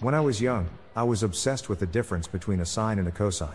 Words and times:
When 0.00 0.14
I 0.14 0.20
was 0.20 0.40
young, 0.40 0.66
I 0.96 1.02
was 1.02 1.22
obsessed 1.22 1.68
with 1.68 1.78
the 1.78 1.86
difference 1.86 2.26
between 2.26 2.60
a 2.60 2.64
sine 2.64 2.98
and 2.98 3.06
a 3.06 3.10
cosine. 3.10 3.50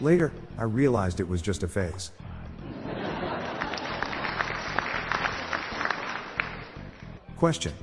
Later, 0.00 0.32
I 0.56 0.62
realized 0.62 1.20
it 1.20 1.28
was 1.28 1.42
just 1.42 1.62
a 1.62 1.68
phase. 1.68 2.10
Question 7.36 7.74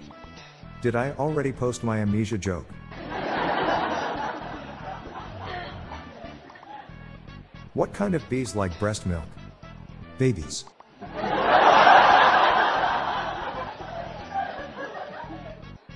Did 0.81 0.95
I 0.95 1.11
already 1.11 1.51
post 1.51 1.83
my 1.83 1.99
amnesia 1.99 2.39
joke? 2.39 2.65
What 7.75 7.93
kind 7.93 8.15
of 8.15 8.27
bees 8.29 8.55
like 8.55 8.77
breast 8.79 9.05
milk? 9.05 9.27
Babies. 10.17 10.65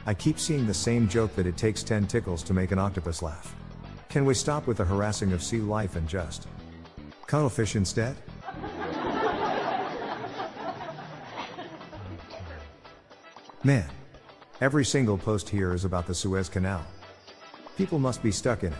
I 0.05 0.13
keep 0.13 0.37
seeing 0.37 0.67
the 0.67 0.73
same 0.73 1.07
joke 1.07 1.33
that 1.35 1.47
it 1.47 1.55
takes 1.55 1.81
10 1.81 2.07
tickles 2.07 2.43
to 2.43 2.53
make 2.53 2.71
an 2.71 2.79
octopus 2.79 3.21
laugh. 3.21 3.55
Can 4.09 4.25
we 4.25 4.33
stop 4.33 4.67
with 4.67 4.77
the 4.77 4.85
harassing 4.85 5.31
of 5.31 5.41
sea 5.41 5.59
life 5.59 5.95
and 5.95 6.07
just 6.07 6.47
cuttlefish 7.25 7.75
instead? 7.75 8.15
Man, 13.63 13.89
every 14.59 14.83
single 14.83 15.17
post 15.17 15.47
here 15.47 15.73
is 15.73 15.85
about 15.85 16.05
the 16.05 16.13
Suez 16.13 16.49
Canal. 16.49 16.85
People 17.77 17.97
must 17.97 18.21
be 18.21 18.31
stuck 18.31 18.63
in 18.63 18.73
it. 18.73 18.79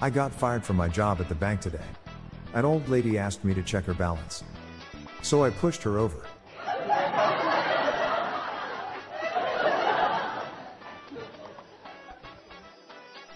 I 0.00 0.10
got 0.10 0.32
fired 0.32 0.62
from 0.62 0.76
my 0.76 0.88
job 0.88 1.20
at 1.20 1.28
the 1.28 1.34
bank 1.34 1.60
today. 1.60 1.78
An 2.52 2.66
old 2.66 2.86
lady 2.88 3.16
asked 3.16 3.44
me 3.44 3.54
to 3.54 3.62
check 3.62 3.84
her 3.84 3.94
balance. 3.94 4.44
So 5.22 5.42
I 5.42 5.50
pushed 5.50 5.82
her 5.84 5.98
over. 5.98 6.26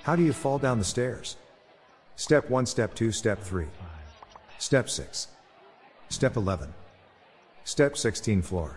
How 0.02 0.16
do 0.16 0.22
you 0.22 0.32
fall 0.32 0.58
down 0.58 0.78
the 0.78 0.84
stairs? 0.84 1.36
Step 2.16 2.50
1, 2.50 2.66
Step 2.66 2.94
2, 2.94 3.10
Step 3.12 3.40
3. 3.40 3.66
Step 4.58 4.90
6. 4.90 5.28
Step 6.10 6.36
11. 6.36 6.74
Step 7.64 7.96
16 7.96 8.42
floor. 8.42 8.76